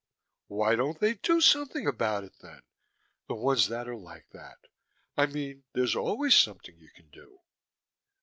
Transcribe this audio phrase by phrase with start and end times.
[0.47, 2.63] Why don't they do something about it, then,
[3.27, 4.57] the ones that are like that?
[5.15, 7.37] I mean, there's always something you can do.